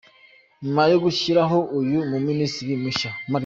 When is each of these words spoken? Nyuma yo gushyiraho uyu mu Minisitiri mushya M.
Nyuma 0.63 0.83
yo 0.91 0.97
gushyiraho 1.05 1.57
uyu 1.79 1.99
mu 2.09 2.17
Minisitiri 2.27 2.73
mushya 2.83 3.11
M. 3.31 3.33